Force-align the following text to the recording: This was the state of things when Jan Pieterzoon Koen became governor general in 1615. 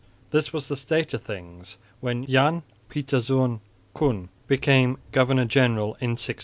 This 0.31 0.51
was 0.51 0.67
the 0.67 0.75
state 0.75 1.13
of 1.13 1.21
things 1.21 1.77
when 1.99 2.25
Jan 2.25 2.63
Pieterzoon 2.89 3.59
Koen 3.93 4.29
became 4.47 4.97
governor 5.11 5.45
general 5.45 5.93
in 6.01 6.17
1615. 6.17 6.37